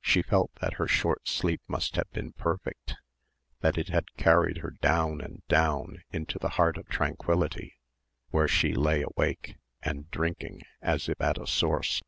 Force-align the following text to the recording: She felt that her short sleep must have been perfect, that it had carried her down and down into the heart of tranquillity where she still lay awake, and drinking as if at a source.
She 0.00 0.22
felt 0.22 0.52
that 0.60 0.74
her 0.74 0.86
short 0.86 1.26
sleep 1.26 1.60
must 1.66 1.96
have 1.96 2.08
been 2.12 2.32
perfect, 2.34 2.94
that 3.62 3.76
it 3.76 3.88
had 3.88 4.14
carried 4.16 4.58
her 4.58 4.70
down 4.70 5.20
and 5.20 5.42
down 5.48 6.04
into 6.12 6.38
the 6.38 6.50
heart 6.50 6.76
of 6.78 6.86
tranquillity 6.86 7.74
where 8.30 8.46
she 8.46 8.70
still 8.70 8.84
lay 8.84 9.02
awake, 9.02 9.56
and 9.82 10.08
drinking 10.12 10.62
as 10.80 11.08
if 11.08 11.20
at 11.20 11.36
a 11.36 11.48
source. 11.48 12.00